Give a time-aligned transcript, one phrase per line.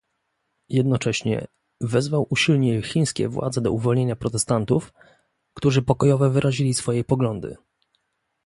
[0.69, 1.47] Jednocześnie,
[1.81, 4.93] wezwał usilnie chińskie władze do uwolnienia protestantów,
[5.53, 7.57] którzy pokojowo wyrazili swoje poglądy